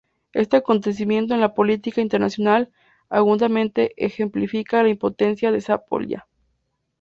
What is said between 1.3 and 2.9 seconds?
en la política internacional